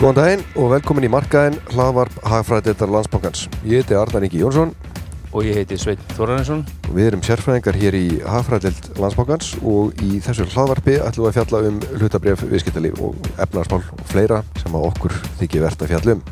[0.00, 3.42] Góðan daginn og velkomin í markaðin hlaðvarp Hagfræðitar landsbankans.
[3.68, 4.70] Ég heiti Arnar Ingi Jónsson
[5.28, 10.22] og ég heiti Sveit Þorarinsson og við erum sérfræðingar hér í Hagfræðilt landsbankans og í
[10.24, 14.88] þessu hlaðvarpi ætlum við að fjalla um hlutabref, viðskiptalíf og efnarsmál og fleira sem að
[14.88, 16.24] okkur þykir verðt að fjalla um.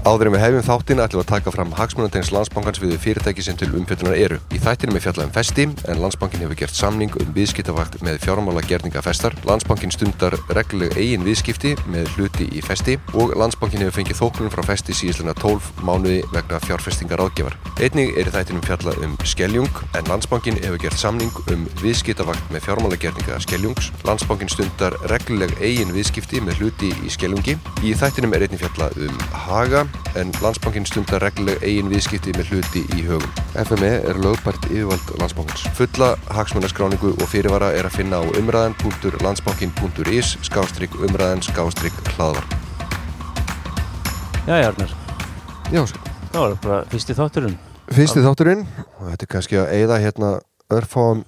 [0.00, 3.56] Áður en við hefum þáttin ætlum við að taka fram hagsmunantegns landsbankans við fyrirtæki sem
[3.60, 4.38] til umfjöldunar eru.
[4.48, 8.62] Í þættinum er fjallað um festi en landsbankin hefur gert samning um viðskiptavakt með fjármála
[8.64, 9.36] gerninga festar.
[9.44, 14.62] Landsbankin stundar regluleg eigin viðskipti með hluti í festi og landsbankin hefur fengið þóknunum frá
[14.70, 17.58] festi síðislega 12 mánuði vegna fjárfestingar áðgjafar.
[17.84, 22.70] Einnig er í þættinum fjallað um skeljung en landsbankin hefur gert samning um viðskiptavakt með
[22.70, 23.92] fjármála gerninga skeljungs.
[24.08, 27.58] Landsbankin stundar regluleg eigin viðskipti með hluti í skeljungi.
[27.84, 32.82] Í þættinum er einnig fjallað um haga en landsbankin stundar regluleg eigin viðskipti með hluti
[32.96, 33.32] í högum.
[33.64, 35.62] FME er lögbært yfirvald landsbankins.
[35.78, 42.46] Fulla hagsmunaskráningu og fyrirvara er að finna á umræðan.landsbankin.is skástrygg umræðan skástrygg hlaðvar.
[44.48, 44.90] Já, Jarnar,
[45.70, 45.98] Já, svo.
[46.32, 47.58] það var bara fyrsti þátturinn
[47.92, 48.62] Fyrsti þátturinn
[48.98, 50.30] og þetta er kannski að eigða hérna
[50.72, 51.20] örfáum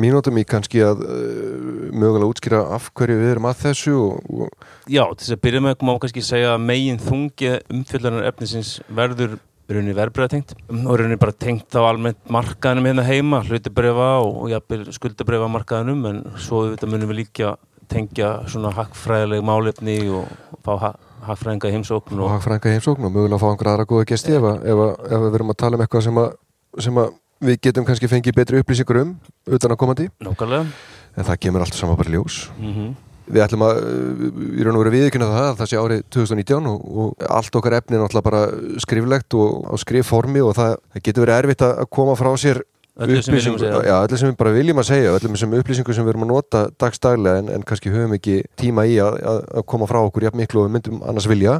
[0.00, 4.66] mínútum í kannski að uh, mögulega útskýra af hverju við erum að þessu og, og
[4.90, 9.38] Já, til þess að byrja með má kannski segja að megin þungi umfjöldlunar efnisins verður
[9.70, 14.88] rauninni verbreyðatengt og rauninni bara tengt á almennt markaðinum hérna heima, hlutibrefa og, og jafnvel
[14.96, 17.54] skuldabrefa markaðinum en svo þetta munum við líka
[17.90, 20.26] tengja svona hakkfræðileg málefni og,
[20.66, 20.90] fá ha
[21.24, 24.82] hakkfræðinga heimsókn og og hagfrænga heimsókn og mögulega fá einhverja aðra góða gesti ef, ef,
[25.10, 26.30] ef við erum að tala um eitthvað sem að,
[26.86, 29.14] sem að við getum kannski fengið betri upplýsingur um
[29.48, 30.08] utan að komandi.
[30.24, 30.66] Nákvæmlega.
[31.16, 32.48] En það kemur allt saman bara ljós.
[32.58, 32.96] Mm
[33.30, 33.76] Við ætlum að,
[34.58, 37.76] í raun og veru viðkynna það að það sé árið 2019 og, og allt okkar
[37.76, 38.40] efni er náttúrulega bara
[38.82, 42.62] skriflegt og á skrifformi og það, það getur verið erfitt að koma frá sér
[43.00, 46.12] Öllu sem já, öllu sem við bara viljum að segja öllu sem upplýsingu sem við
[46.12, 49.38] erum að nota dagstaglega en, en kannski höfum ekki tíma í að, að,
[49.70, 51.54] koma frá okkur jafn miklu og við myndum annars vilja.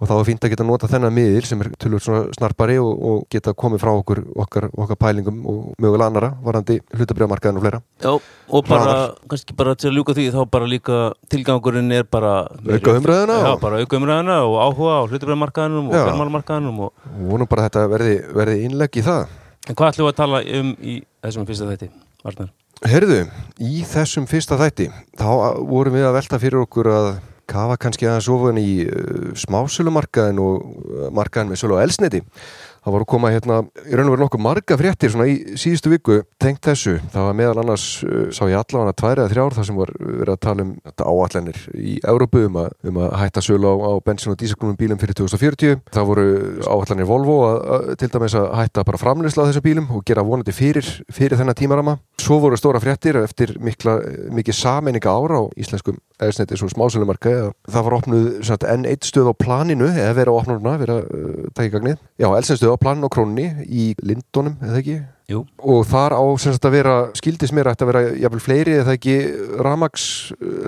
[0.00, 2.90] Og þá er fínt að geta nota þennan miðil sem er tölvöld svona snarpari og,
[3.10, 7.82] og geta komið frá okkur okkar, okkar pælingum og mögulega annara varandi hlutabriðamarkaðin og fleira.
[8.02, 8.12] Já,
[8.50, 9.14] og bara, Hraðar.
[9.30, 11.00] kannski bara til að ljúka því þá bara líka
[11.32, 12.34] tilgangurinn er bara
[12.66, 16.04] Auka umræðuna Já, og- bara auka umræðuna og áhuga á hlutabræðmarkaðinum og Já.
[16.10, 19.26] fjármálamarkaðinum og og vonum bara þetta verði, verði innlegg í það
[19.66, 21.88] En hvað ætlum við að tala um í þessum fyrsta þætti,
[22.26, 22.52] Arnar?
[22.86, 23.22] Herðu,
[23.64, 25.30] í þessum fyrsta þætti þá
[25.66, 27.08] vorum við að velta fyrir okkur að
[27.50, 32.22] kafa kannski aðeins ofan í uh, smásölumarkaðin og uh, markaðin með sölu og elsniti.
[32.86, 35.90] Það voru að koma hérna, í raun og veru nokkuð marga fréttir svona í síðustu
[35.90, 36.92] viku tengt þessu.
[37.10, 40.30] Það var meðal annars, uh, sá ég allavega tvær eða þrjár þar sem var verið
[40.36, 40.70] að tala um
[41.02, 45.00] áallanir í Európu um að, um að hætta sölu á, á bensin- og dísaklunum bílum
[45.02, 45.82] fyrir 2040.
[45.96, 46.26] Það voru
[46.62, 50.22] áallanir Volvo að, að, til dæmis að hætta bara framleysla á þessum bílum og gera
[50.30, 51.96] vonandi fyrir, fyrir þennan tímarama.
[52.22, 53.98] Svo voru stóra fréttir eftir mikla,
[54.30, 57.34] mikið sameininga ára á íslenskum eðsnettis og smásölumarka
[57.68, 61.42] það var opnuð sagt, enn eitt stöð á planinu eða vera á opnurna, vera uh,
[61.56, 62.00] tækja gagnið.
[62.20, 64.96] Já, elsen stöð á planinu og krónunni í Lindunum, eða ekki?
[65.26, 68.76] Jú, og þar á sem sagt að vera skildis mér ætti að vera jafnvel fleiri
[68.78, 69.16] eða ekki
[69.66, 70.04] ramags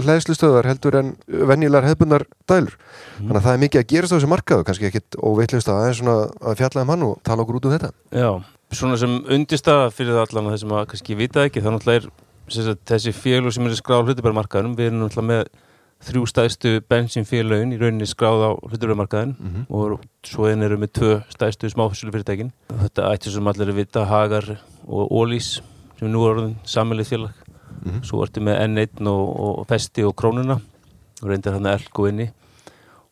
[0.02, 2.74] hlæðslustöðar heldur en venjulegar hefbundar dælur.
[3.20, 6.00] Þannig að það er mikið að gerast á þessu markaðu kannski ekkit óveitlust að aðeins
[6.02, 7.92] svona að fjalla um hann og tala okkur út um þetta.
[8.10, 8.30] Já,
[8.74, 12.16] svona sem undirstaða fyrir það allan þessum að kannski vita ekki, það er sem
[12.50, 15.48] sagt, þessi félug sem er skráð á hlutabræðmarkaðinum, við erum náttúrulega með
[16.08, 19.66] þrjú stæðstu bensinfélögin í rauninni skráð á hlutabræðmarkaðin Mhm.
[19.70, 22.52] og svo einn eru með tvö stæðstu smáfæsölufyrirtækin.
[22.70, 25.60] Þetta ætti sem allir að vita Hagar og Ólís
[25.98, 27.34] sem nú er orðin sammeilið félag.
[27.84, 28.02] Mhm.
[28.04, 30.60] Svo ertu með N1 og, og Festi og Krónuna
[31.22, 32.30] og reyndar hann að Elko inni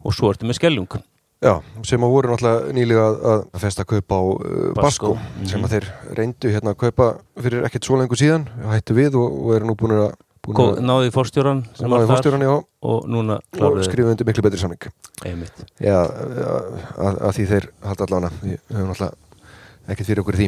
[0.04, 1.03] og svo ertu með Skelljung.
[1.47, 1.55] Já,
[1.87, 3.17] sem að voru náttúrulega nýlega að,
[3.55, 5.17] að festa að kaupa á uh, Basko, Basko.
[5.47, 5.67] sem Mhm.
[5.69, 7.09] að þeir reyndu hérna að kaupa
[7.39, 10.15] fyrir ekkert svo lengur síðan hættu við og, og eru nú búin að
[10.87, 12.53] náði fórstjóran sem var þar já
[12.87, 14.61] og núna og skrifuðu undir miklu betri
[15.27, 15.65] einmitt.
[15.83, 19.15] Já, að, að því þeir halda allána við höfum náttúrulega
[19.87, 20.47] ekkert fyrir okkur því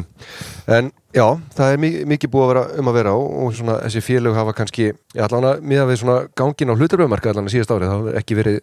[0.75, 3.77] en já, það er mi- mikið búið að vera um að vera á og svona
[3.85, 7.87] þessi félög hafa kannski já, allána miða við svona gangin á hlutarbröðmarka allána síðast árið,
[7.91, 8.59] það hefur ekki verið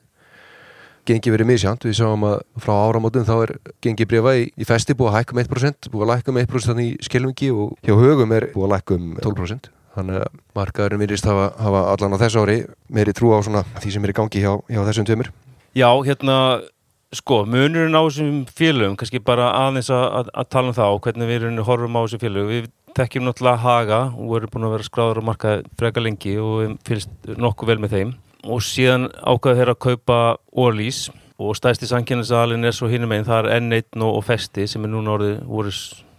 [1.06, 3.54] gengi verið misjant, við sjáum að frá áramótum þá er
[3.84, 6.72] gengi brefa í, í festi búið að hækka um 1%, búið að lækka um 1%
[6.72, 11.04] þannig í skilvingi og hjá högum er búið að lækka um 12% þannig að markaðurinn
[11.06, 12.56] virðist hafa, hafa allan á þessu ári
[12.92, 15.32] meiri trú á svona því sem er í gangi hjá, hjá þessum tveimur
[15.76, 16.62] Já, hérna,
[17.12, 21.02] sko, munurinn á þessum félögum, kannski bara aðeins að, að, að tala um það og
[21.04, 22.52] hvernig við erum horfum á þessum félögum.
[22.54, 26.54] Við tekjum náttúrulega Haga og erum búin að vera skráður á markað freka lengi og
[26.62, 28.14] við fylgst nokkuð vel með þeim.
[28.46, 30.18] Og síðan ákveðu þeirra að kaupa
[30.54, 31.06] Ólís
[31.36, 35.16] og stæsti sannkjænisalinn er svo hinum einn, það er N1 og Festi sem er núna
[35.16, 35.72] orðið voru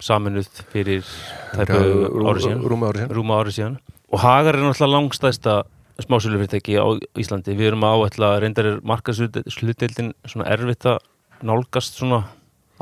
[0.03, 2.61] saminuð fyrir síðan.
[2.67, 3.79] Rúma ári síðan.
[3.79, 3.79] Síðan.
[4.13, 5.57] Og Hagar er náttúrulega langstæsta
[6.05, 6.85] smásölufyrirtæki á
[7.17, 7.55] Íslandi.
[7.57, 11.01] Við erum að áætla reyndar er markasludeildin svona erfitt að
[11.45, 12.23] nálgast svona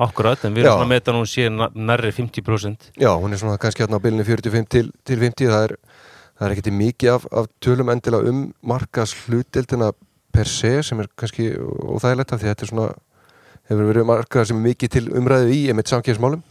[0.01, 0.75] akkurat en við erum Já.
[0.75, 4.27] svona að meta nú sé nærri 50% Já, hún er svona kannski hérna á bylunni
[4.27, 5.75] 45 til, til 50 það er,
[6.35, 9.91] það er ekkert mikið af, af tölum endilega um markas hlutdeildina
[10.35, 12.87] per se sem er kannski óþægilegt af því þetta er svona
[13.69, 16.43] hefur verið markað sem er mikið til umræðu í einmitt samkjöfsmálum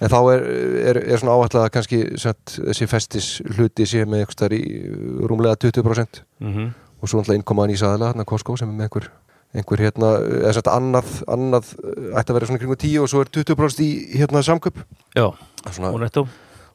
[0.00, 0.44] en þá er,
[0.90, 4.62] er, er svona áætlað að kannski sett, þessi festis hluti sé með eitthvað stær í
[5.28, 6.70] rúmlega 20% mm -hmm.
[7.00, 9.10] og svo náttúrulega innkomaðan í saðala hérna Costco sem er með einhver
[9.50, 10.10] einhver hérna,
[10.44, 11.72] eða sett annað, annað
[12.14, 14.78] ætti að vera svona kringu 10 og svo er 20% í hérna samköp
[15.16, 15.26] Já,
[15.70, 16.26] svona og netto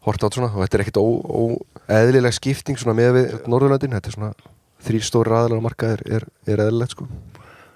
[0.06, 4.18] hort á svona og þetta er ekkit óeðlileg skipting svona með við Norðurlöndin þetta er
[4.18, 4.32] svona
[4.86, 7.08] þrýr stóri ræðilega marka er, er, er eðlilegt sko.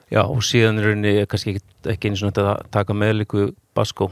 [0.10, 3.52] Já, og síðan er rauninni kannski ekki, ekki eins og þetta að taka með líku
[3.78, 4.10] Basko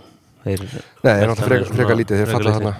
[0.48, 2.74] Nei, það er náttúrulega freka, lítið þeir falla þarna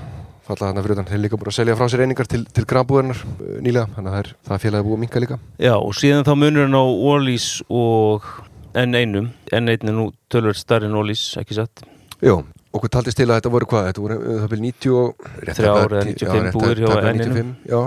[0.48, 3.24] falla þarna fyrir utan, þeir líka búin að selja frá sér einingar til, til grambúðarnar
[3.26, 5.40] uh, nýlega, þannig að það það félagi búið að minka líka.
[5.60, 8.30] Já, og síðan þá munurinn á Ólís og
[8.78, 11.84] N1 N1 er nú tölvöld starri en Ólís, ekki satt?
[12.24, 12.40] Jó,
[12.76, 15.58] okkur taldist til að þetta voru hvað, þetta voru uh, það byrja 90 og rétt
[15.58, 17.26] Þrjár tæplega eða tí- 95 rétt búðir hjá tæplega N1.
[17.32, 17.80] 95, Já,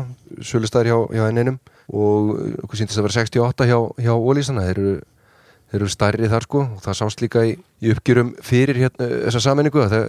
[0.50, 1.56] sölustæðir hjá, hjá N1
[1.90, 2.34] og
[2.64, 5.00] okkur síndist að vera 68 hjá, hjá Ólísana, þeir eru
[5.70, 9.54] þeir eru stærri þar sko og það sást líka í, í uppgjörum fyrir hérna þessa
[9.54, 10.06] það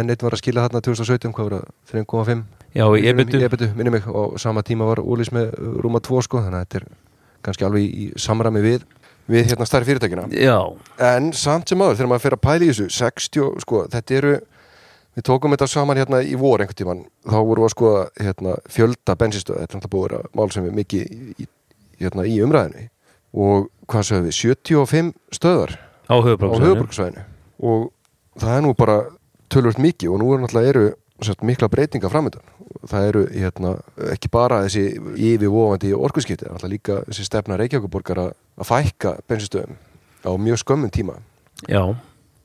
[0.00, 2.44] N1 var að skila þarna 2017, hvað voru það, 3,5
[2.74, 5.52] Já, ebetu ebetu, minni mig og sama tíma var Ólís með
[5.84, 6.86] rúma 2 sko þannig að þetta er
[7.44, 8.86] kannski alveg í samræmi við
[9.30, 10.26] við hérna stærri fyrirtækina.
[10.36, 10.58] Já,
[11.12, 14.34] en samt sem áður þegar maður fer að pæla í þessu 60, sko, þetta eru
[15.14, 18.56] við tókum þetta saman hérna í vor einhvern tíman þá vorum við að skoða hérna,
[18.74, 21.48] fjölda bensinstöð, þetta er náttúrulega búið að mál sem er mikið í,
[22.02, 22.86] hérna, í umræðinu
[23.44, 24.38] og hvað sögum við?
[24.40, 25.76] 75 stöðar
[26.10, 27.24] á höfuborgsvæðinu
[27.64, 27.86] og
[28.42, 28.98] það er nú bara
[29.52, 30.84] tölvöld mikið og nú er náttúrulega eru
[31.22, 32.42] sett, mikla breytinga framöndan
[32.90, 33.74] það eru hérna,
[34.12, 38.32] ekki bara þessi yfirvofandi er náttúrulega líka þessi stefna Reykjavíkuborgar að
[38.66, 39.76] fækka bensinstöðum
[40.24, 41.18] á mjög skömmun tíma.
[41.68, 41.94] Já,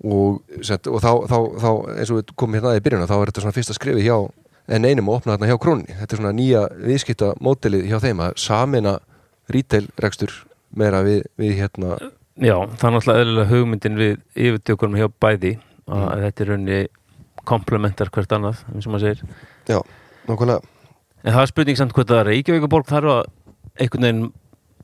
[0.03, 3.15] og, sett, og þá, þá, þá eins og við komum hérna að í byrjun þá
[3.17, 4.17] er þetta svona fyrsta skrifi hjá
[4.69, 8.21] en einum að opna þarna hjá krónni þetta er svona nýja viðskipta mótelið hjá þeim
[8.27, 8.99] að samina
[9.49, 10.35] retail rekstur
[10.77, 11.97] meira við, við hérna.
[12.39, 15.55] Já, það er náttúrulega eðlilega hugmyndin við yfirtökunum hjá bæði
[15.89, 16.19] að Mm.
[16.21, 16.79] þetta er rauninni
[17.47, 19.39] komplementar hvert annað, eins og maður segir.
[19.69, 19.79] Já,
[20.27, 20.75] nákvæmlega.
[21.23, 23.23] En það er spurning samt hvort að Reykjavíkuborg þarf að
[23.79, 24.29] einhvern veginn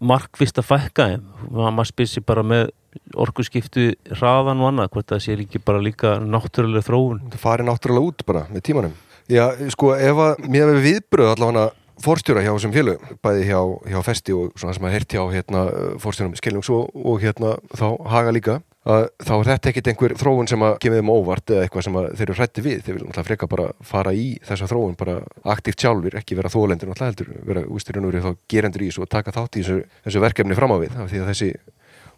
[0.03, 1.29] markvist að fækka þeim.
[1.55, 2.67] Maður sér bara með
[3.15, 7.23] orkuskiptu hraðan og annað, hvort það sé ekki bara líka náttúrulega þróun.
[7.33, 8.93] Það fari náttúrulega út bara með tímanum.
[9.31, 11.65] Já, sko, ef að mér hefur viðbröð allavega
[12.03, 13.59] fórstjóra hjá þessum félögum bæði hjá,
[13.89, 15.61] hjá Festi og svona sem að heyrt hjá hérna,
[16.03, 20.65] fórstjórum Skilnungs og, og hérna þá Haga líka þá er þetta ekkit einhver þróun sem
[20.65, 22.81] að kemur þeim óvart eða eitthvað sem þeir eru hrætti við.
[22.85, 25.15] Þeir vilja náttúrulega freka bara fara í þessa þróun bara
[25.55, 29.09] aktíft sjálfur, ekki vera þólendur náttúrulega heldur, vera ústirinn úr þá gerendur í þessu og
[29.09, 31.49] taka þátt í þessu, þessu verkefni fram á við af því að þessi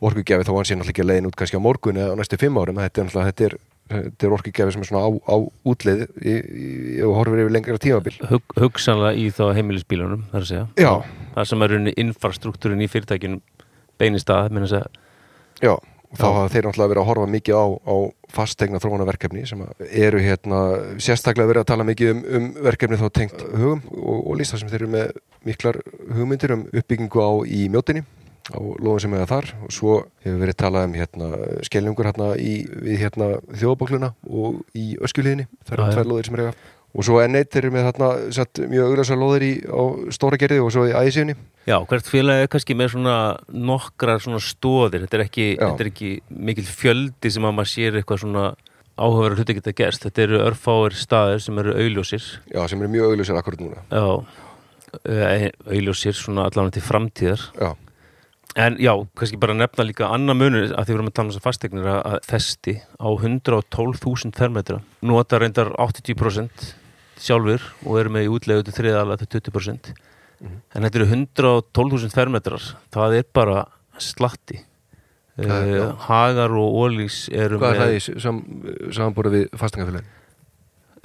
[0.04, 2.60] orkugjafi þá sé náttúrulega ekki að leiðin út kannski á morgun eða á næstu fimm
[2.60, 3.58] árum þetta er er,
[3.90, 5.36] þetta er orkugjafi sem er svona á, á
[5.72, 6.04] útleið
[7.08, 8.14] og horfir yfir lengra tímabil.
[8.30, 10.28] Hug, hugsanlega í þá heimilisbílunum
[16.08, 17.96] og þá hafa þeir náttúrulega verið að horfa mikið á, á
[18.32, 20.62] fastegna þróunarverkefni sem eru hérna
[21.04, 24.72] sérstaklega verið að tala mikið um, um verkefni þá tengt hugum og, og lísta sem
[24.72, 25.82] þeir eru með miklar
[26.16, 28.06] hugmyndir um uppbyggingu á í mjótinni
[28.48, 29.50] á lóðum sem er þar.
[29.66, 31.30] Og svo hefur verið talað um hérna
[31.68, 32.54] skellingur hérna í
[32.96, 36.58] hérna þjóðbókluna og í öskjuliðinni það eru tvær lóðir sem er eiga
[36.98, 39.54] og svo N1 þeir eru með þarna sett, mjög auglösa lóðir í,
[40.16, 41.38] stóra gerði og svo í æsíunni
[41.68, 43.16] Já, hvert félag er kannski með svona
[43.52, 47.98] nokkrar svona stóðir, þetta er ekki, þetta er ekki mikil fjöldi sem að maður sér
[48.00, 48.44] eitthvað svona
[48.98, 52.30] áhugaverður hluti geta gerst, þetta eru örfáir staðir sem eru augljósir.
[52.54, 53.84] Já, sem eru mjög auglösar akkurat núna.
[53.92, 54.08] Já,
[55.12, 57.44] eh, augljósir svona allan til framtíðar.
[57.60, 57.76] Já,
[58.58, 61.32] En já, kannski bara nefna líka annar munur að því við erum að tala um
[61.36, 64.82] þessar fastegnir að festi á 112.000 fermetra.
[65.06, 66.74] Nota reyndar 80%
[67.24, 69.94] sjálfur og eru með í útlegu til þriðalega til 20%
[70.38, 70.58] Mhm.
[70.76, 72.62] en þetta eru 112.000 fermetrar
[72.94, 73.64] það er bara
[73.98, 74.60] slatti
[75.42, 78.42] uh, Hagar og Ólís eru hvað er það með í sam,
[78.94, 80.06] samanbúrið við fastengafélagin?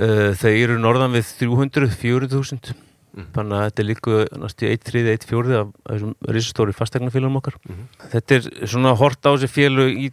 [0.02, 2.74] uh, þeir eru norðan við 300-400.000
[3.12, 3.26] Mm.
[3.36, 7.82] þannig að þetta er líka næstu 1-3, 1-4 af þessum risastóri fastegnafélagum okkar Mhm.
[8.08, 10.06] þetta er svona hort á þessi félög í,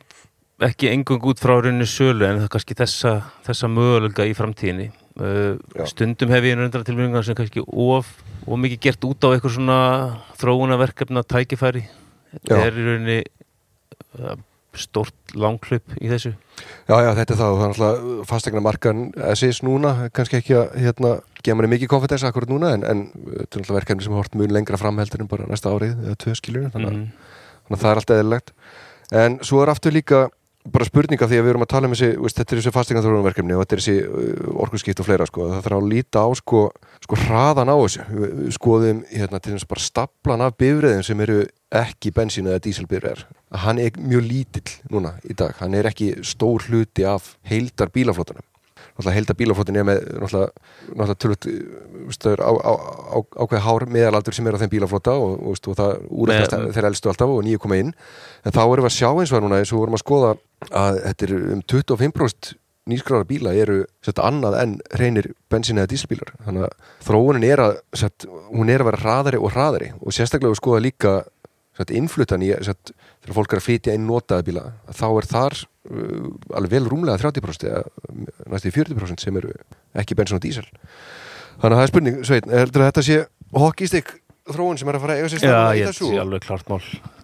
[0.59, 3.13] ekki engung út frá rauninu sölu en það er kannski þessa,
[3.47, 5.85] þessa mögulega í framtíðinni Já.
[5.91, 8.07] stundum hef ég reyndra tilbyggingar sem kannski of,
[8.47, 9.79] of mikið gert út á eitthvað svona
[10.39, 11.83] þróunarverkefna tækifæri
[12.33, 12.61] þetta Já.
[12.69, 13.17] er í rauninni
[14.19, 14.37] uh,
[14.79, 16.31] stórt langklaup í þessu
[16.89, 20.55] Já, já, þetta er það og það er náttúrulega fastegna markan SS núna, kannski ekki
[20.59, 21.11] að hérna,
[21.43, 24.53] gefa manni mikið konfidens akkurat núna en, en þetta er náttúrulega verkefni sem hort mjög
[24.55, 27.07] lengra framheldur en bara næsta árið eða tvö skiljur þannig, Mhm.
[27.67, 28.53] þannig að það er alltaf eðlilegt
[29.23, 30.21] en svo er aftur líka
[30.73, 33.55] bara spurninga því að við erum að tala um þessi veist, þetta er þessi fastingaþróunverkefni
[33.57, 36.63] og þetta er þessi uh, orkuskipt og fleira sko, það þarf að líta á sko,
[37.05, 38.07] sko hraðan á þessu.
[38.59, 41.41] Skoðum hérna til þess bara staplan af bifriðin sem eru
[41.79, 43.27] ekki bensín eða díselbifriðar
[43.63, 45.55] hann er mjög lítill núna í dag.
[45.61, 48.45] Hann er ekki stór hluti af heildar bílaflótunum
[48.99, 52.39] náttúrulega heildar bílaflótun er með náttúrulega, tölvöld
[53.39, 56.87] ákveð hár meðalaldur sem er á þeim bílaflóta og, og, og það úrreiknast Með- þeir
[56.91, 57.91] elstu alltaf og nýju koma inn.
[58.45, 60.31] En þá erum við að sjá eins og núna eins og vorum að skoða
[60.69, 62.51] að þetta er um 25%
[62.89, 66.31] nýskrára bíla eru sett, annað en reynir bensín eða dísilbílar.
[66.45, 69.91] Þannig að þróunin er að sett, hún er að vera hraðari og hraðari.
[70.01, 71.11] Og sérstaklega við skoða líka
[71.95, 72.91] innflutan í sett,
[73.23, 77.21] þegar fólk er að flytja inn notaða bíla þá er þar uh, alveg vel rúmlega
[77.23, 77.83] 30% eða
[78.51, 79.53] næstu 40% sem eru
[79.99, 80.65] ekki bensín og dísil.
[81.59, 83.21] Þannig að það er spurning, Sveit, heldur að þetta sé
[83.55, 84.13] hokkistik
[84.49, 86.71] þróun sem er að fara að eiga sér Já, stað í ég sé alveg klart
[86.71, 86.81] mál.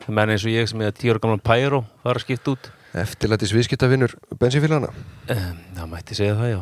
[0.07, 2.69] Menn eins og ég sem er tíu ára gamlan Pyro var að skipta út.
[2.95, 6.59] Eftirlætis viðskiptavinnur bensínfélagana um, það mætti segja það, já.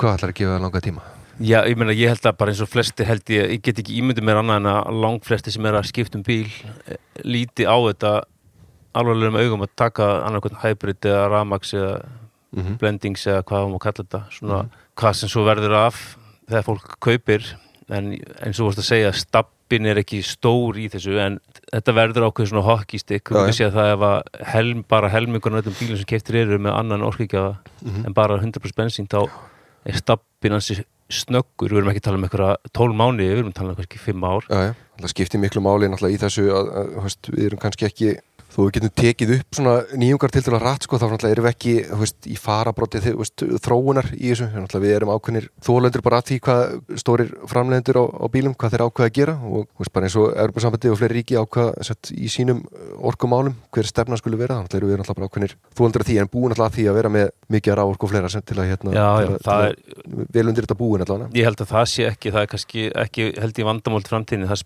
[0.00, 1.04] Hvað ætlar að gefa það langa tíma?
[1.40, 3.98] Já, ég meina, ég held að bara eins og flestir held ég, ég get ekki
[4.00, 6.46] ímyndið mér annað en að lang flestir sem er að skipta um bíl
[6.88, 8.12] eh, líti á þetta
[8.96, 11.98] alvarlegum augum að taka annarkvæmt hybrid eða ramax eða
[12.56, 12.76] Mm -hmm.
[12.78, 14.58] blendings eða hvað maður kalla þetta svona
[14.96, 16.16] hvað sem svo verður af
[16.48, 17.42] þegar fólk kaupir
[17.90, 21.40] en eins og vorst að segja stabbin er ekki stór í þessu en
[21.74, 23.52] þetta verður ákveð svona hockeystick Já, við já.
[23.52, 24.22] sé að það ef að
[24.54, 28.06] helm, bara helmingun öllum bílum sem keiftir eru með annan orkvíkjafa Mhm.
[28.06, 29.28] en bara 100% bensín þá
[29.84, 33.52] er stabbin hansi snöggur við erum ekki að tala um einhverja 12 mánuði við erum
[33.52, 34.48] að tala um kannski 5 ár.
[34.50, 34.72] Já, já,
[35.02, 38.14] það skiptir miklu máli náttúrulega í þessu að, að, að veist, við erum kannski ekki
[38.64, 41.74] við getum tekið upp svona nýjungar til til að rætt sko, þá erum við ekki
[41.90, 44.46] þú veist, í farabróti þróunar í þessu.
[44.54, 46.60] Náttúrulega við erum ákveðnir þólendur bara að því hvað
[47.02, 49.34] stórir framleiðendur á, á bílum hvað þeir ákveða að gera.
[49.42, 52.58] Og þú veist, bara eins og Europasambandi og fleiri ríki ákveða sett, í sínum
[52.96, 56.32] orkumálum hver stefna skulle vera, þannig erum við náttúrulega bara ákveðnir þólendur að því en
[56.32, 58.70] búin alltaf að því að vera með mikið að ráorku og fleira sem til að
[58.70, 59.00] hérna, að,
[59.44, 59.72] það til að,
[60.36, 61.30] vel undir þetta búin allavega.
[61.36, 64.48] Ég held að það sé ekki, það er kannski ekki held ég vandamál til framtíðinni,
[64.50, 64.60] það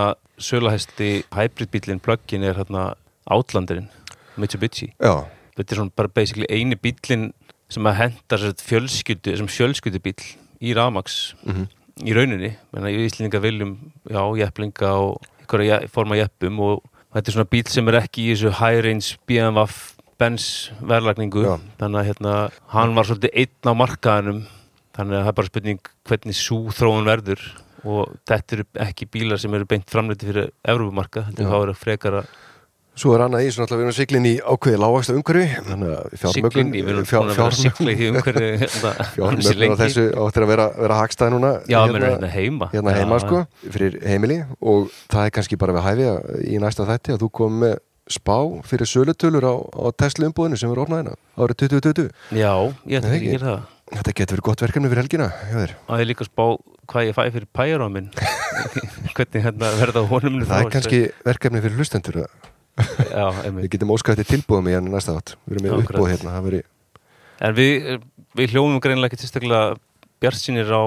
[0.00, 2.94] að sölahæsti hybridbílinn plug-in er hérna
[3.30, 3.90] Outlanderinn,
[4.40, 4.92] Mitsubishi.
[4.98, 5.26] Já,
[5.56, 7.30] þetta er svona bara basically eini bílinn
[7.70, 10.16] sem að henda fjölskyldu sem fjölskyldubíl
[10.60, 11.34] í Ramax.
[11.44, 11.68] Mhm.
[12.00, 13.74] Í rauninni, menna í Íslandinga viljum
[14.08, 18.34] já, jepplinga og einhverja forma jeppum og þetta er svona bíl sem er ekki í
[18.34, 19.66] þessu high range BMW
[20.20, 21.44] Benz verðlagningu.
[21.44, 21.56] Já.
[21.80, 22.32] þannig að hérna,
[22.68, 24.40] hann var svolítið einn á markaðanum
[24.96, 27.44] þannig að það er bara spurning hvernig sú þróun verður
[27.84, 31.46] og þetta eru ekki bílar sem eru beint framleiti fyrir Evrópumarka, þetta Já.
[31.46, 32.24] er þá eru frekara
[33.00, 36.16] Svo er annað í, svona alltaf við erum siglin í ákveði lágvægsta umhverfi, þannig að
[36.20, 38.90] fjármögnun, siglinni, við erum búin að vera að sigla í umhverju hérna,
[39.30, 42.68] ansi fjármögnun á þessu áttir að vera, vera hagstæð núna Já, hérna, hérna heima.
[42.74, 44.40] hérna heima sko, fyrir heimili.
[44.60, 46.20] Og það er kannski bara við hæfi að,
[46.50, 47.76] í næsta þætti að þú kom með
[48.10, 52.10] spá fyrir sölutölur á, á Tesla umbúðinu sem er opnað hérna árið 2020.
[52.36, 52.52] Já,
[52.90, 55.56] ég ætla Nei, ekki að gera það Þetta getur verið gott verkefni fyrir helgina, hjá
[55.58, 55.72] þér.
[55.90, 56.44] að ég líka spá
[56.90, 58.10] hvað ég fæ fyrir pæjar á minn
[59.16, 62.20] hvernig hérna verða honum Það er kannski verkefni fyrir hlustendur.
[63.10, 65.34] já, Við getum óskæði tilbúðum í hann næsta átt.
[65.46, 66.60] Við erum með uppbúð hérna, það
[67.40, 68.00] en við,
[68.36, 69.62] við hljóðum greinlega ekki tilstaklega
[70.22, 70.82] bjartsinir á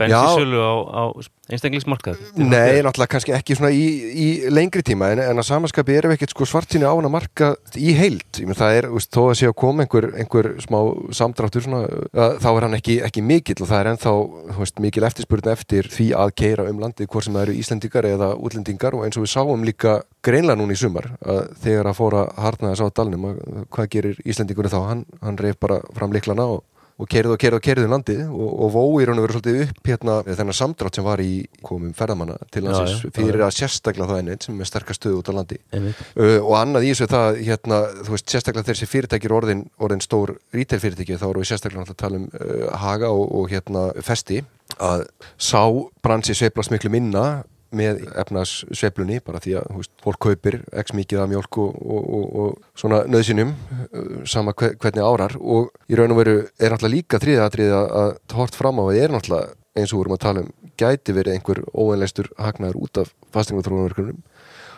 [0.00, 1.04] bensinsölu á, á
[1.52, 3.82] einstaklingsmarkað Nei, náttúrulega kannski ekki svona í,
[4.14, 7.52] í lengri tíma en, en að samanskapi erum við ekkert sko svartsinni á hana marka
[7.74, 8.24] í heild.
[8.38, 10.78] Ég menn, það er, þó að sé að koma einhver, einhver smá
[11.18, 11.82] samdráttur svona,
[12.14, 14.14] að, þá er hann ekki, ekki mikill og það er ennþá
[14.60, 18.32] veist, mikil eftirspurn eftir því að keira um landið hvort sem það eru Íslendingar eða
[18.38, 22.26] útlendingar og eins og við sáum líka greinlega núna í sumar að þegar að fóra
[22.38, 23.40] harna þess á dalnum að,
[23.74, 26.62] hvað gerir Íslendingur þá, hann, hann reif bara fram liklana og
[27.00, 29.60] og kerið og kerið og kerið um landið og, og vói raun og verið svolítið
[29.64, 31.30] upp hérna þennan samdrátt sem var í
[31.64, 33.46] komum ferðamanna til já, fyrir já.
[33.48, 36.92] að sérstaklega það einnig sem er sterkast stöðu út á landi uh, og annað í
[36.92, 41.28] þessu það hérna, þú veist, sérstaklega þegar þessi fyrirtækir orðin, orðin stór retail fyrirtæki þá
[41.30, 44.42] erum við sérstaklega náttúrulega að tala um uh, haga og, og hérna festi
[44.82, 45.06] að
[45.36, 45.64] sá
[46.04, 47.42] bransi sveiflast miklu minna
[47.76, 52.10] með efnas sveiflunni bara því að veist, fólk kaupir x mikið af mjólk og, og,
[52.18, 55.36] og, og svona nöðsynjum uh, sama hve- hvernig árar.
[55.40, 59.00] Og í raun og veru er náttúrulega líka þriðatrið að, að hort fram á að
[59.02, 63.12] er náttúrulega eins og vorum að tala um gæti verið einhver óeinleistur hagnaður út af
[63.32, 64.18] fastingaþróunarverkunum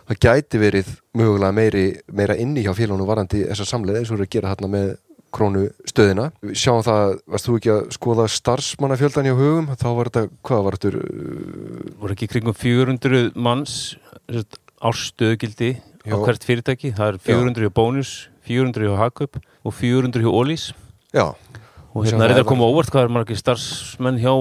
[0.04, 4.26] það gæti verið mögulega meiri, meira inni hjá félagunum varandi þessar samleið eins og erum
[4.28, 4.90] að gera hérna með
[5.34, 6.28] krónu stöðina.
[6.44, 9.70] Við sjáum það, varst þú ekki að skoða starfsmannafjöldan hjá hugum?
[9.80, 11.02] Þá var þetta, hvað var þetta?
[11.02, 13.78] uh, voru ekki kringum 400 manns
[14.28, 15.72] sérst, árstöðgildi
[16.04, 16.16] á Já.
[16.20, 18.12] hvert fyrirtæki það er 400 hjá Bónus
[18.44, 20.64] 400 hjá Hakup og 400 hjá Ólís
[21.14, 21.32] Já,
[21.94, 24.32] og hérna er þetta að koma óvart hvað er margir starfsmenn hjá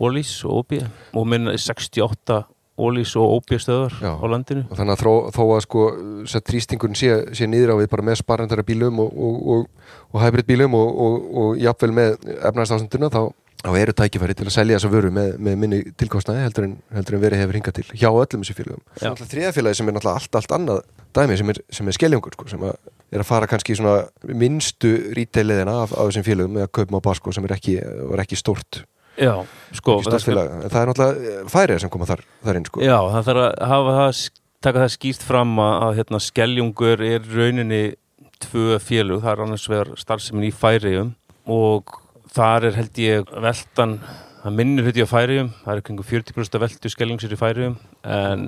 [0.00, 0.76] Ólís og OB
[1.16, 2.42] og minna 68
[2.80, 4.12] Ólís og OB stöðar Já.
[4.16, 5.84] á landinu og þannig að þó, þó að sko
[6.30, 10.24] sett þrýstingurinn sé, sé niður á við bara með sparandara bílum og, og, og, og
[10.24, 13.20] hybrid bílum og, og, og jafnvel með efnaðstásenduna þá,
[13.64, 17.18] þá eru tækifæri til að selja þessa vöru með, með minni tilkostnaði heldur en, heldur
[17.18, 18.86] en verið hefur hingað til hjá öllum þessu félögum.
[18.94, 19.02] Já.
[19.02, 20.82] Svo náttúrulega þriða félagi sem er náttúrulega allt, allt annað
[21.16, 22.78] dæmi sem er, sem er skeljóngur sko, sem að
[23.10, 27.34] er að fara kannski í minnstu ríteileðina af, af þessum félögum eða kaupum á Basko
[27.34, 27.76] sem er ekki,
[28.10, 28.84] var ekki stórt,
[29.18, 29.34] Já,
[29.76, 30.52] sko félag.
[30.70, 32.82] Það er náttúrulega færið sem koma þar, þar inn sko.
[32.84, 34.20] Já, það þarf að hafa það
[34.60, 37.82] taka það skýrt fram að, hérna, skeljungur er rauninni
[38.40, 41.14] tvö félug, það er annars vegar starfsemin í færiðum
[41.50, 41.94] og
[42.32, 43.98] þar er held ég veltan
[44.40, 47.76] það minnir hluti á færiðum það er kringu 40% af veltu skeljungsir í færiðum
[48.08, 48.46] en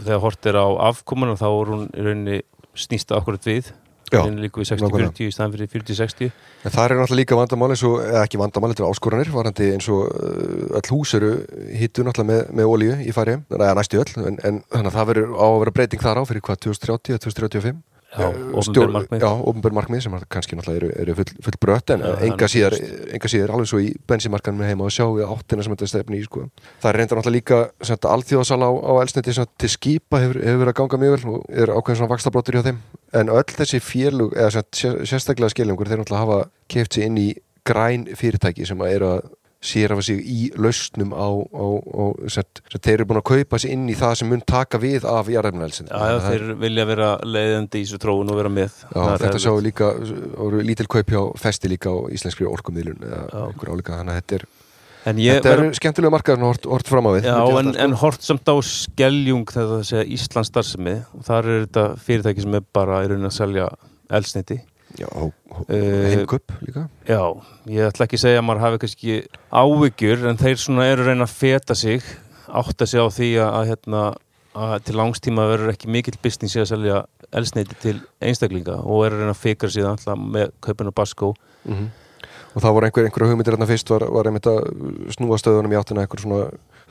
[0.00, 2.40] þegar hort er á afkomunum þá er hún í rauninni
[2.76, 3.72] snýsta akkurat við
[4.12, 5.12] Líka við nákvæmlega.
[5.12, 6.30] 60-40 í staðan fyrir 40-60
[6.62, 9.70] En það er náttúrulega líka vandamál eins og, eða ekki vandamál, þetta er áskoranir, varandi
[9.76, 11.32] eins og uh, öll hús eru
[11.78, 15.10] hittu náttúrulega með, með olíu í færi, eða næstu öll, en, en þannig að það
[15.12, 18.28] verður á að vera breyting þar á fyrir hvað, 2030 eða 2035?
[18.28, 19.20] Já, Eh, opinber stjórn- markmið.
[19.20, 22.76] Já, ofnbjörn markmið sem kannski náttúrulega eru, eru full, full brött en enga síðar,
[23.14, 26.18] enga síðar alveg svo í bensinmarkanum með heima og sjá við áttina sem þetta stefni
[26.20, 26.44] í, sko.
[26.82, 27.70] Það er reynda náttúrulega líka
[28.12, 31.66] alþjóðasala á, á elsniti til skipa hefur, hefur verið að ganga mjög vel og er
[31.72, 32.78] ákveðin svona vakstabróttur hjá þeim
[33.12, 34.62] en öll þessi félug, eða
[35.08, 39.22] sérstaklega skiljangur, þeir náttúrulega hafa keft sér inn í græn fyrirtæki sem að eru að
[39.62, 42.04] sérhafa sig í lausnum á, á, á
[42.34, 45.06] sem, sem þeir eru búin að kaupa sig inn í það sem mun taka við
[45.06, 48.80] af jarðefnælsinn Já, þeir vilja vera leiðandi í þessu tróun og vera með.
[48.90, 49.92] Já, er þetta sjáum við líka,
[50.40, 54.40] voru lítil kaup hjá festi líka á íslenskri orkumílun eða einhver álíka, þannig að þetta
[54.40, 54.48] er,
[55.02, 57.24] En ég þetta verð er skemmtilega markaður hort, hort fram á við.
[57.26, 58.00] Já, en, alltaf, en sko.
[58.04, 60.92] hort samt á skeljung þegar það segja Íslands starfsemi.
[61.18, 63.66] Og þar er þetta fyrirtæki sem er bara í raunin að selja
[64.14, 64.60] elsniti
[64.98, 65.08] Já,
[65.68, 66.88] Eh, heimkaup líka.
[67.08, 67.22] Já,
[67.68, 69.16] ég ætla ekki að segja að maður hafi kannski
[69.52, 72.04] áhyggjur en þeir svona eru reyna að feta sig
[72.48, 74.02] átta sig á því að, að, hérna,
[74.52, 79.20] að til langstíma verður ekki mikill business í að selja elsneiti til einstaklinga og eru
[79.20, 81.90] reyna að fikra síðan alltaf með kaupinu Basko mm
[82.52, 84.58] og það voru einhver, einhverja hugmyndir hérna fyrst var, var einmitt að
[85.16, 86.40] snúa stöðunum í áttina einhver svona,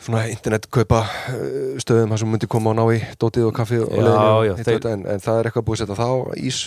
[0.02, 1.04] svona internet kaupa
[1.82, 4.54] stöðum sem myndi koma og ná í dótið og kaffi og Já, leiðinu og já,
[4.66, 6.60] þeir- en, en það er eitthvað búið að setja það á ís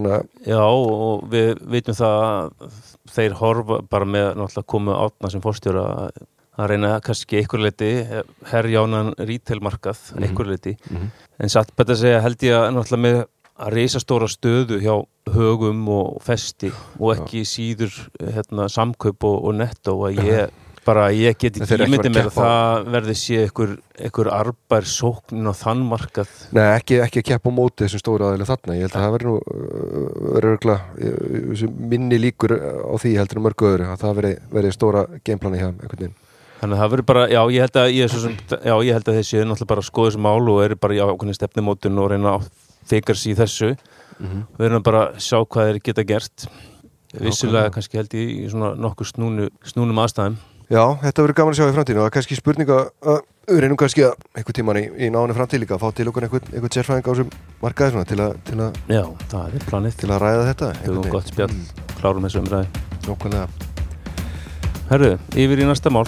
[0.00, 2.80] að Já, og við veitum það að
[3.14, 6.22] þeir horfa bara með náttúrulega komu átna sem fórstjóra að-
[6.60, 7.90] reyna kannski einhver leiti
[8.50, 10.22] herjánan retailmarkað Mhm.
[10.24, 13.26] einhver leiti mm En satt betur að segja held ég að náttúrulega með
[13.60, 16.68] að reysa stóra stöðu hjá högum og festi
[17.00, 20.50] og ekki síður hérna, samkaup og, og nettó að ég
[20.90, 25.84] bara ég get ekki ímyndið mér að það verði sé einhver, arbær sóknin á þann
[25.86, 26.30] markað.
[26.56, 29.14] Nei, ekki, ekki að keppa á móti þessum stóru aðeins þarna, ég held að það
[29.16, 34.18] verður nú uh, verður örgulega minni líkur á því heldur en mörgu öðru að það
[34.20, 36.16] verði, verði stóra gameplani hjá einhvern veginn.
[36.60, 39.16] Þannig að það verður bara, já ég held að ég, sem, já, ég held að
[39.20, 42.10] þessi er náttúrulega bara að skoða þessu mál og eru bara í ákveðin stefnumótun og
[42.12, 42.50] reyna að
[42.90, 43.70] þykar sér í þessu.
[44.58, 46.44] Við erum bara að sjá hvað þeir geta gert.
[47.16, 50.36] Vissulega hvað- kannski held ég í svona nokkuð snúnu, snúnum aðstæðum
[50.70, 52.74] Já, þetta verður gaman að sjá í framtíðinu og það er kannski spurninga
[53.10, 53.16] að
[53.50, 56.26] við reynum kannski að einhvern tíman í, í náinu framtíð líka að fá til okkur
[56.28, 57.32] einhvern, einhvern sérfræðing á þessum
[57.64, 59.00] markaði svona til að, til að, Já,
[59.32, 59.96] það er planið.
[59.98, 61.58] til að ræða þetta Þau var gott spjall,
[61.98, 63.66] klárum þessu umræði Nókvæmlega
[64.92, 66.06] Herru, yfir í næsta mál.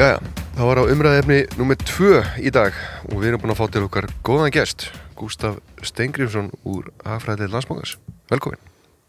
[0.00, 0.16] Jæja,
[0.56, 2.76] það var á umræðefni nummer tvö í dag
[3.10, 4.88] og við erum búin að fá til okkar góðan gest
[5.20, 7.98] Gústaf Steingrímsson úr Hafræðið landsbókars
[8.32, 8.60] Velkomin.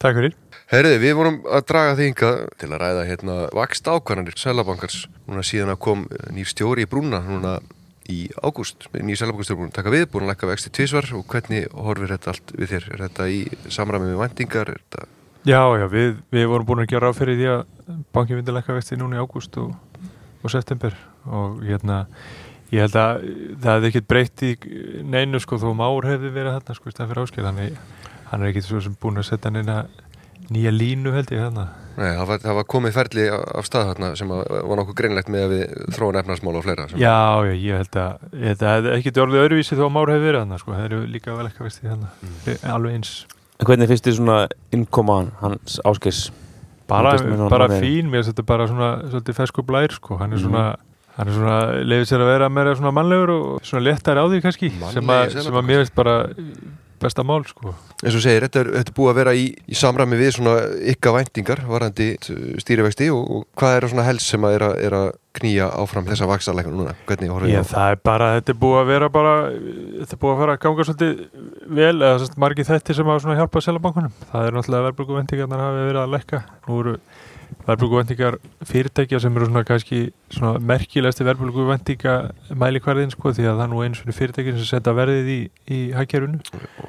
[0.04, 0.36] Takk fyrir.
[0.74, 5.44] Herriði, við vorum að draga því hingað til að ræða hérna vakst ákvarðanir Sælabankars núna
[5.46, 7.52] síðan að kom eh, nýr stjóri í brúna núna
[8.10, 8.88] í ágúst.
[8.90, 11.06] Nýr að taka við, búin að lækka vexti tvisvar.
[11.14, 12.88] Og hvernig horfir þetta allt við þér?
[12.90, 14.72] Er þetta í samræmi með vendingar?
[14.74, 15.06] Þetta...
[15.46, 17.62] Já, já, við, við vorum búin að gera fyrir því að
[18.18, 19.76] bankin myndi lækka vexti núna í ágúst og,
[20.42, 20.98] og september.
[21.30, 22.08] Og hérna
[22.74, 23.28] ég held að
[23.62, 24.56] það hefði ekkert breytt í
[25.06, 27.78] neinu sko þó Már hefði verið þarna sko í stað fyrir áskil þannig
[28.32, 29.84] hann er ekkert svo sem búin að setja neina
[30.54, 34.08] nýja línu held ég þarna Nei, það var, það var komið ferli af stað þarna
[34.18, 34.40] sem að,
[34.70, 36.98] var nokkuð greinlegt með að við þróun efnarsmála og fleira sem...
[37.04, 40.42] Já, já, ég held að að það hefði ekkert orðið öðruvísi þó Már hefði verið
[40.42, 42.66] þarna sko, það eru líka vel ekki vexti þarna Mm.
[42.74, 43.12] alveg eins
[43.62, 44.40] En hvernig finnst þið svona
[44.74, 46.24] innkoman hans áskis?
[46.90, 47.14] bara,
[47.54, 50.48] bara fín, mér finnst þetta bara svona svolítið fesku blær sko, hann er Mhm.
[50.50, 50.66] svona
[51.16, 54.42] hann er svona, leiðið sér að vera meira svona mannlegur og svona léttari á því
[54.42, 56.16] kannski sem Mannlegir að, sem að mér finnst bara
[57.02, 57.74] besta mál sko.
[58.04, 60.54] eins og segir, þetta er, þetta er búið að vera í, í samræmi við svona
[60.94, 62.14] ykka væntingar varandi
[62.62, 66.06] stýrivexti og, og hvað er svona helst sem að er að, er að knýja áfram
[66.08, 66.94] þessa vaksalækna núna?
[67.64, 67.66] Á?
[67.66, 70.64] það er bara, þetta er búið að vera bara, þetta er búið að fara að
[70.66, 71.14] ganga svolítið
[71.80, 74.18] vel, eða sérst margir þetta sem svona hjálpað selabankunum.
[74.30, 76.44] Það er náttúrulega verðbrugguvendingarnar hafi verið að lekka.
[76.68, 76.96] Nú eru
[77.68, 78.38] verðbrugguvendingar
[78.68, 80.00] fyrirtækja sem eru svona kannski
[80.34, 82.16] svona merkilegasti verðbrugguvendinga
[82.60, 85.40] mælikvarðin sko því að það er nú eins og fyrirtækin sem setja verðið í,
[85.74, 86.42] í hækjærunu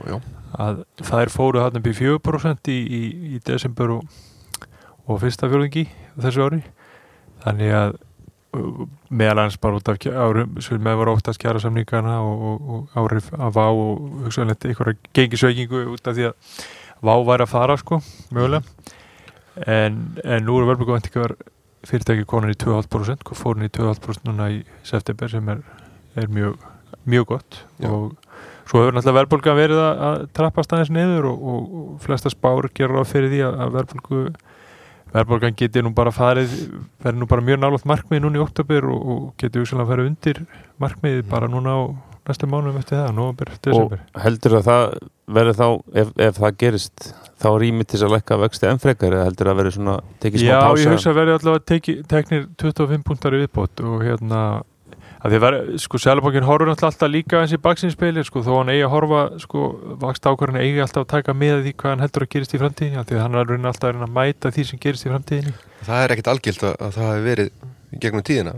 [0.09, 0.17] Já,
[0.59, 3.03] að það er fóruð hann upp í 4% í, í,
[3.35, 4.19] í desember og,
[5.07, 5.87] og fyrsta fjörðingi
[6.21, 6.61] þessu ári.
[7.45, 7.97] Þannig að
[8.57, 12.75] uh, meðal hans bara út af árum sem með var óttast kjara samningana og, og,
[12.75, 16.61] og áhrif að vá og hugsanlegt einhverja gengisaukingu út af því að
[17.05, 18.01] vá væri að fara sko,
[18.33, 19.01] mögulega
[19.63, 21.37] en, en nú eru verðbruggavæntingar
[21.85, 25.61] fyrirtæki konar í 2,5% hvað fór hann í 2,5% núna í september sem er,
[26.19, 26.57] er mjög,
[27.05, 27.91] mjög gott Já.
[27.91, 28.15] og
[28.65, 32.71] svo hefur náttúrulega verðbólgan verið að, að trappast aðeins niður og, og, og flesta spár
[32.75, 34.25] gera ráð fyrir því að, að verðbólgu
[35.15, 36.57] verðbólgan geti nú bara farið
[37.05, 40.43] verið nú bara mjög nálátt markmið núna í oktober og, og geti hugsanlega farið undir
[40.83, 41.81] markmiðið bara núna á
[42.29, 44.85] næstu mánum eftir það, november, og desember heldur að það
[45.39, 45.67] verður þá,
[46.03, 47.09] ef, ef það gerist
[47.45, 50.45] þá rými til þess að lækka vexti enn frekar eða heldur að verður svona tekið
[50.45, 54.05] smá Já, pása ég hugsa að verði allavega teki, teknir 25 punktar í viðbót og
[54.05, 54.41] hérna
[55.25, 58.85] að því verði, sko, Sælabankin horfur alltaf líka eins í baksinspili, sko, þó hann eigi
[58.85, 59.69] að horfa, sko,
[60.03, 63.01] vakst ákvarðin eigi alltaf að taka með því hvað hann heldur að gerist í framtíðinni,
[63.01, 65.55] af því að hann er alltaf að mæta því sem gerist í framtíðinni.
[65.89, 67.55] það er ekkit algilt að, að það hefur verið
[68.03, 68.53] gegnum tíðina.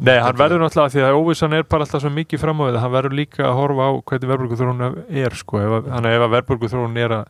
[0.00, 2.78] Nei, hann verður náttúrulega, því að óvissan er bara alltaf svo mikið fram á við,
[2.82, 4.84] hann verður líka að horfa á hvernig verðbólguþróun
[5.24, 7.26] er, sko, ef, að- þannig að ef að verðbólguþróun er að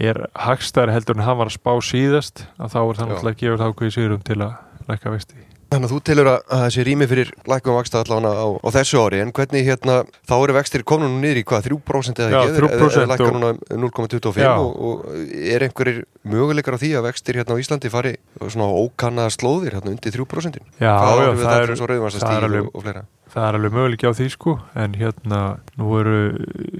[0.00, 0.16] er
[0.46, 3.58] hagstæri heldur en hann var að spá síðast að þá er það náttúrulega að gefa
[3.60, 4.54] það ákveði sigurum til að
[4.88, 5.34] lækka vexti.
[5.70, 8.98] Þannig að þú telur að, að þessi rými fyrir lækum vaksta allavega á, á þessu
[9.04, 12.40] ári en hvernig hérna, þá eru vextir komin nú niður í hvað, 3% eða Já,
[12.42, 12.56] ekki?
[12.58, 14.50] 3% Eða- lækka núna um 0,25 Já.
[14.58, 15.06] og, og
[15.54, 18.16] er einhverjir möguleikar á því að vextir hérna á Íslandi fari
[18.50, 20.58] svona ókannaða slóðir hérna undir 3%?
[20.82, 21.74] Já, Hvað já, það er,
[22.18, 22.90] það er alveg- og, og
[23.30, 25.40] það er alveg möguleik á því sko en hérna
[25.78, 26.18] nú eru,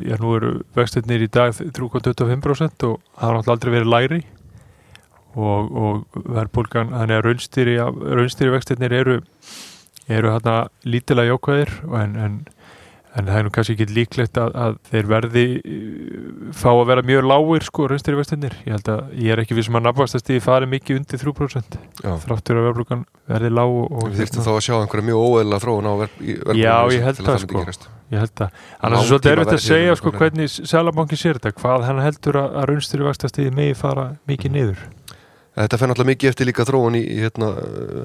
[0.02, 4.20] já, eru vextirnir í dag 3,25% og það har náttúrulega aldrei verið læri
[5.40, 7.76] og, og verðbólgan þannig að raunstýri,
[8.20, 9.20] raunstýri vextirnir eru
[10.10, 12.38] eru hérna lítilega jákvæðir en, en,
[13.14, 17.06] en það er nú kannski ekki líklegt að, að þeir verði uh, fá að vera
[17.06, 20.32] mjög lágir sko raunstýri vextirnir ég held að ég er ekki við sem að nafnvastast
[20.34, 22.12] í fari mikið undir 3% Já.
[22.26, 25.90] þráttur að verðbólgan verði lág og Við þyrftum þá að sjá einhverja mjög óeðla þróun
[25.90, 27.96] á verð, í verðbólgu Já, ég held að sko.
[28.10, 31.84] Ég held að, annars er svolítið erfitt að segja sko hvernig Sælabankin sér þetta, hvað
[31.86, 34.80] hann heldur að, raunstýri vaxtastíði megi fara mikið niður.
[35.60, 37.52] Þetta fer náttúrulega mikið eftir líka þróun í, í hérna,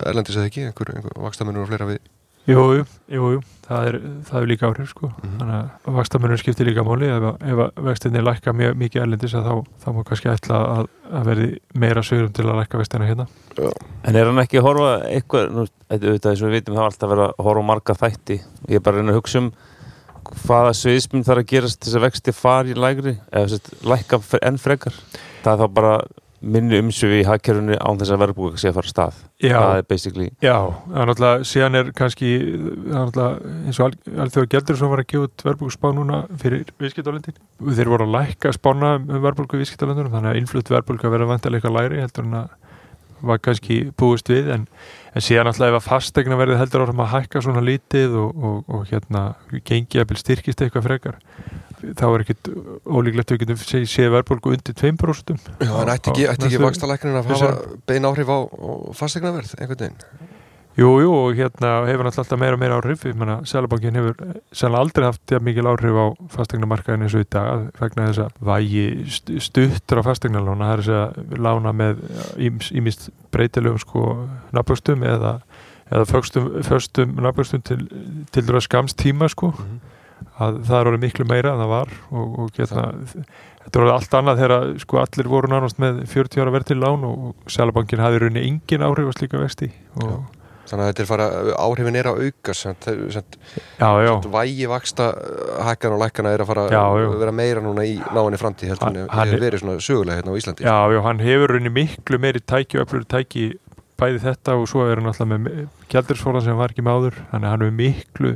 [0.10, 2.00] erlendis eða ekki, einhver, einhver vakstamennur og fleira við.
[2.46, 3.96] Jú, jú, jú, jú, það er,
[4.28, 5.38] það er líka áhrif sko, Mhm.
[5.40, 9.34] þannig að vaxtamennur skiptir líka máli, ef, að- ef að vextinni lækka mjög mikið erlendis
[9.34, 13.08] að þá, þá má kannski ætla að, að verði meira sögurum til að lækka vextina
[13.10, 13.26] hérna.
[14.06, 16.90] En er hann ekki að horfa eitthvað, nú, auðvitað eins og við vitum það er
[16.92, 18.38] alltaf verið að horfa á marga þætti
[18.70, 19.52] ég er bara að reyna að hugsa um
[20.46, 24.22] hvaða sviðsmynd þarf að gerast til þess að vexti fari í lægri eða að lækka
[24.46, 24.94] enn frekar
[25.42, 25.96] það er þá bara
[26.46, 29.22] minni umsöfi í hagkerfinu án þess að verðbúka sé að fara stað.
[29.42, 33.80] Já, það er basically Já, það er náttúrulega, síðan er kannski, það er náttúrulega, eins
[33.80, 37.40] og alþjóða gældur sem var að gefa út verðbúkspá núna fyrir viðskiptalendin.
[37.66, 41.78] Þeir voru að lækka spána um verðbúku viðskiptalendunum, þannig að innflutt verðbúka verður vantilega eitthvað
[41.80, 42.54] læri heldur en að
[43.26, 44.66] var kannski búist við, en,
[45.16, 48.58] en síðan náttúrulega ef að fastegna verði heldur áfram að hækka svona lítið og, og,
[48.68, 49.24] og hérna
[49.68, 51.20] gengi að styrkist eitthvað frekar,
[51.94, 52.50] þá er ekkit
[52.86, 55.52] ólíklegt að við getum sé- séð verðbúku undir 2%.
[55.62, 57.52] Já, en ætti ekki, ekki vakstarlæknin að hafa
[57.88, 58.38] bein áhrif á,
[58.98, 60.32] fastegnaverð einhvern veginn?
[60.76, 64.18] Jú, jú, og hérna hefur náttúrulega alltaf meira og meira áhrif, ég menna, Sælabankin hefur
[64.52, 68.42] sannlega aldrei haft ja, mikil áhrif á fastegnamarkaðin eins og í dag, vegna þess að
[68.50, 72.04] vægi st- stuttur á fastegnalóna, það er þess að lána með
[72.76, 74.04] ímist breytilegum sko
[74.52, 75.38] nafnbörstum eða,
[75.96, 77.80] eða föstum, föstum nafnbörstum til,
[78.36, 79.54] til dæra skamst tíma sko,
[80.40, 82.86] að það er orðið miklu meira en það var og, og hérna,
[83.66, 86.80] þetta er orðið allt annað þegar sko allir voru nánast með 40 ára verð til
[86.84, 89.72] lán og, Sælabankin hafi rauninni engin áhrif á slíka vexti
[90.04, 90.24] og
[90.66, 91.26] Þannig að þetta er fara,
[91.62, 92.86] áhrifin er að auka sent
[94.34, 95.12] vægi vaksta
[95.68, 99.06] hækkan og lækkana er að fara að vera meira núna í náinni framtíð heldur en
[99.12, 100.66] það hefur er- verið svona sögulega hérna á Íslandi.
[100.66, 103.46] já, já, hann hefur rauninni miklu meiri tæki og öflur tæki
[104.02, 107.46] bæði þetta og svo er hann alltaf með gjaldirsfólan sem var ekki með áður þannig
[107.46, 108.34] að hann hefur miklu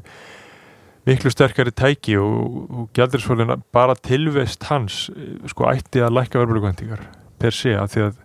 [1.09, 7.03] miklu sterkari tæki og, og gjaldirsfólin bara tilvest hans eh, sko ætti að lækka verðbólugvæntingar
[7.39, 8.21] per se að því að,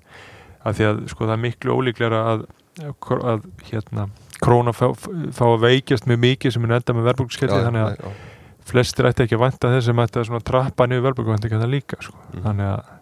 [0.65, 2.47] að því að sko það er miklu ólíklega að,
[3.21, 4.09] að hérna
[4.45, 4.89] króna fá,
[5.35, 8.15] fá að veikjast mjög mikið sem er enda með verðbólugskellið þannig að já.
[8.73, 12.19] flestir ætti ekki að vanta þess sem ætti að svona trappa niður verðbólguvæntingarna líka sko.
[12.33, 12.45] Mhm.
[12.49, 12.93] þannig að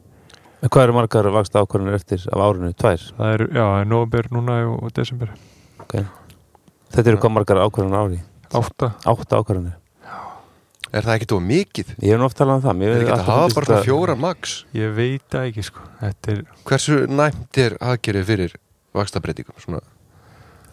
[0.63, 2.69] En hvað eru margar vaksta ákvörðunir eftir af árinu?
[2.79, 3.07] Tvær?
[3.17, 5.33] það er, já, er november núna og, og desember
[5.91, 8.21] Þetta eru hvað margar ákvörðunir ári?
[8.59, 9.79] Átta, Átta ákvörðunir.
[10.93, 11.93] Er það ekki tóð mikið?
[12.05, 12.77] Ég hef talað um það.
[12.77, 15.47] Mér Það er ekki að alltaf hafa bara þetta- svona fjóra max ég veit það
[15.49, 15.81] ekki sko.
[16.03, 18.53] þetta er, Hversu næmt er aðgerið fyrir
[18.95, 19.57] vakstabreitingum?
[19.65, 19.81] Svona,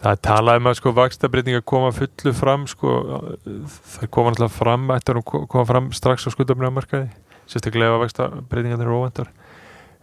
[0.03, 2.97] það er talað um að sko vakstabreitinga koma fullu fram sko,
[3.47, 7.09] það koma náttúrulega fram ættir að ko- koma fram strax á skuldabræðamarkaði
[7.47, 9.27] sérstaklega ef vakstabreitingarnir eru óvendar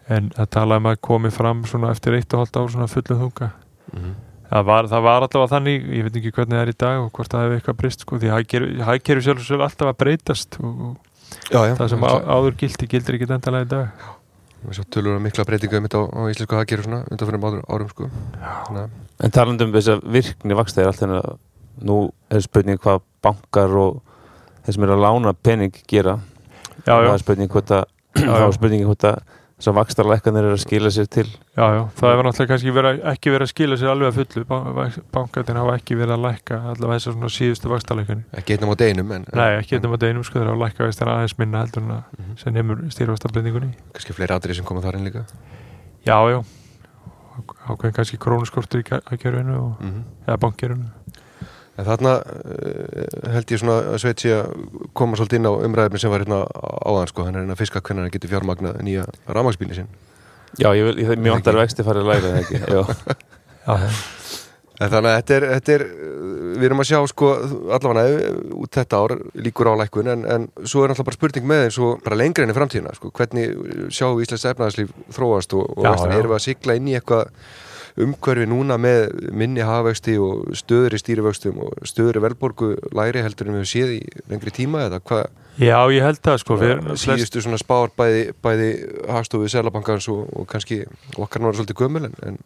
[0.09, 3.21] en það talað um að komi fram svona eftir eitt og hálft ár svona fullu
[3.21, 3.53] þunga
[4.47, 7.09] Það var, það var allavega þannig, ég veit ekki hvernig það er í dag og
[7.17, 8.31] hvort það hefur eitthvað breyst sko, því
[8.87, 11.07] hagkerfi sjálf og sjálf alltaf að breytast og, og
[11.51, 14.05] Já, já það sem á, áður gildi gildir ekki endalega í dag.
[14.67, 17.47] Við svo tölur að mikla breytinga um þetta á, á íslensku haggeru svona undan fyrir
[17.47, 18.09] árum, árum sko.
[19.27, 21.37] En talandi um þess að virkni vaksta er alltaf að
[21.87, 21.99] nú
[22.33, 23.99] er spurning hvað bankar og
[24.67, 26.17] þeir sem eru að lána pening gera.
[26.87, 27.85] Já, Það er spurning hvort að,
[28.23, 28.47] Já, þá já.
[28.47, 29.21] er spurning hvort að
[29.57, 31.25] þessar vakstarlækkanir eru að skila sér til.
[31.57, 34.45] já, já, það hefur náttúrulega kannski vera, ekki verið að skila sér alveg að fullu,
[35.17, 38.25] bankatin hafa ekki verið að lækka allavega þessar svona síðustu vakstarleikani.
[38.37, 41.01] ekki einnum á deginum en Nei, ekki þetta maður einum sko, þeir hafa lækka veist
[41.07, 42.37] aðeins minna heldur en að Mhm.
[42.37, 43.73] sem nefnur stýrvakstarbreytingunni.
[43.95, 45.25] kannski fleiri atrið sem koma þar inn líka
[46.07, 46.45] Já, já,
[47.69, 50.91] ákveðin kannski krónuskortur í hagkerfinu og, mm eða bankkerfinu.
[51.77, 54.53] En þarna uh, held ég svona að sveit sé að
[54.97, 56.43] koma svolítið inn á umræðum sem var hérna
[56.89, 59.91] áðan sko, hann er hérna að fiska hvernig hann getur fjármagnað nýja rafmagsbíli sinn.
[60.57, 61.29] Já, ég vil, ég, Ekki.
[61.35, 62.63] vantar vexti farið að læra það ekki.
[63.67, 63.83] Já.
[64.77, 65.83] En þannig að þetta er, þetta er,
[66.61, 67.29] við erum að sjá sko
[67.77, 69.15] allavega uh, út þetta ár
[69.47, 72.45] líkur á lækkun en, en svo er alltaf bara spurning með eins og bara lengri
[72.45, 73.55] enn í framtíðina sko, hvernig
[73.97, 76.13] sjáum við Íslands efnaðarslíf þróast og, og Já, já.
[76.19, 77.31] erum við að sigla inn í eitthvað
[77.97, 83.71] umhverfi núna með minni hafvexti og stöðri stýrivöxtum og stöðri velborgu læri heldur en við
[83.71, 86.57] séð í lengri tíma eða hvað Já, ég held það sko,
[87.01, 88.69] síðustu svona spár bæði, bæði
[89.09, 90.83] hagstofu Sælabankans og, og kannski
[91.17, 92.37] okkar náður svolítið gömul en, en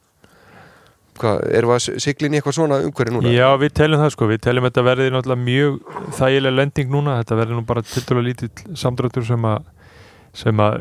[1.18, 3.32] hvað, erum við að sigla inn í eitthvað svona umhverfi núna?
[3.34, 5.80] Já, við teljum það sko, við teljum þetta verði náttúrulega mjög
[6.20, 9.66] þægileg lending núna, þetta verði nú bara tiltölu lítill samdráttur sem að
[10.36, 10.76] sem að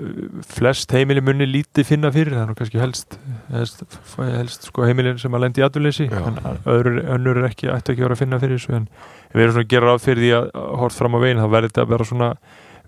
[0.45, 3.17] flest heimili munni lítið finna fyrir, það er nú kannski helst
[3.49, 3.83] helst,
[4.19, 6.21] helst sko heimilin sem að lendi í atvinnleysi, Já.
[6.29, 6.38] en
[6.69, 8.88] öðru, önnur er ekki, ætti ekki að vera að finna fyrir þessu, en
[9.33, 10.49] við erum svona að gera ráð fyrir því að
[10.83, 12.31] hort fram á veginn, þá verði þetta að vera svona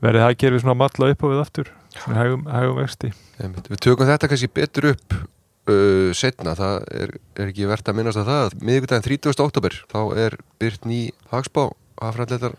[0.02, 2.82] verði það að gera við svona að matla upp á við aftur, svona hægum, hægum
[2.82, 3.13] vexti.
[3.41, 8.21] Við tökum þetta kannski betur upp uh, setna, það er, er ekki verðt að minnast
[8.21, 9.45] að það, miðvikudaginn 30.
[9.45, 11.02] oktober þá er byrt ný
[11.34, 11.63] hagspá
[12.02, 12.58] hafræðleitar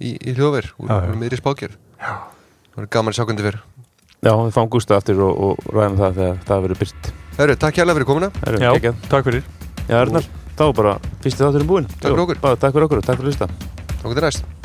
[0.00, 1.10] í, í hljóver úr, Já, já.
[1.12, 3.60] úr miðri spákjör það er gaman að sjá hvernig fyrir
[4.20, 7.10] Já, við fáum Gústa aftur og, og ræðum það þegar það verður byrt.
[7.38, 8.70] Herru, takk hjálpa fyrir komuna Það Já.
[8.76, 9.02] geggjað.
[9.08, 9.42] takk fyrir
[9.88, 10.28] Já, Ernar,
[10.60, 11.88] þá bara fyrsti þátturinn búinn.
[11.96, 12.40] Takk fyrir okkur.
[12.44, 13.48] bara Takk fyrir okkur og takk fyrir að hlusta.
[13.96, 14.59] Takk fyrir næst